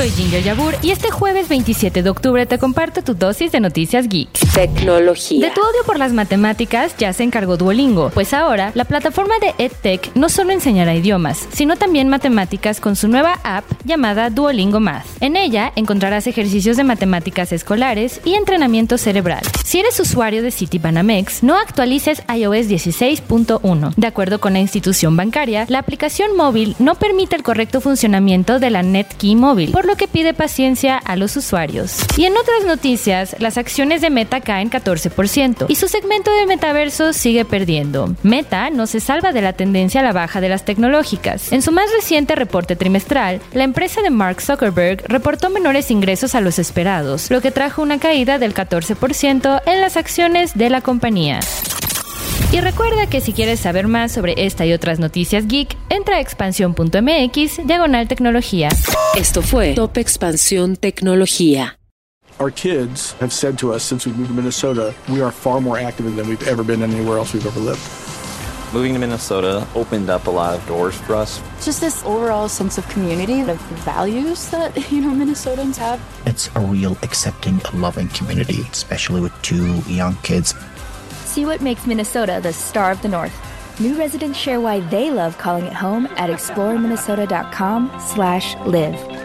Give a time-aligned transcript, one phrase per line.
[0.00, 4.08] Soy Ginger Yabur y este jueves 27 de octubre te comparto tu dosis de noticias
[4.08, 4.30] geek.
[4.54, 5.46] Tecnología.
[5.46, 9.54] De tu odio por las matemáticas ya se encargó Duolingo, pues ahora la plataforma de
[9.62, 15.04] EdTech no solo enseñará idiomas, sino también matemáticas con su nueva app llamada Duolingo Math.
[15.20, 19.42] En ella encontrarás ejercicios de matemáticas escolares y entrenamiento cerebral.
[19.66, 23.92] Si eres usuario de Citibanamex, no actualices iOS 16.1.
[23.96, 28.70] De acuerdo con la institución bancaria, la aplicación móvil no permite el correcto funcionamiento de
[28.70, 31.98] la NetKey móvil, por lo que pide paciencia a los usuarios.
[32.16, 37.12] Y en otras noticias, las acciones de Meta caen 14% y su segmento de metaverso
[37.12, 38.14] sigue perdiendo.
[38.22, 41.50] Meta no se salva de la tendencia a la baja de las tecnológicas.
[41.50, 46.40] En su más reciente reporte trimestral, la empresa de Mark Zuckerberg reportó menores ingresos a
[46.40, 51.40] los esperados, lo que trajo una caída del 14% en las acciones de la compañía.
[52.52, 56.20] Y recuerda que si quieres saber más sobre esta y otras noticias geek, entra a
[56.20, 58.70] expansión.mx diagonal tecnología.
[59.14, 61.78] Esto fue Top Expansión Tecnología.
[62.40, 65.78] Our kids have said to us since we moved to Minnesota, we are far more
[65.78, 67.80] active than we've ever been anywhere else we've ever lived.
[68.72, 71.40] Moving to Minnesota opened up a lot of doors for us.
[71.62, 73.54] Just this overall sense of community, the
[73.84, 76.00] values that, you know, Minnesotans have.
[76.26, 80.54] It's a real accepting, loving community, especially with two young kids.
[81.40, 83.32] See what makes Minnesota the star of the North.
[83.80, 89.19] New residents share why they love calling it home at exploreminnesota.com slash live.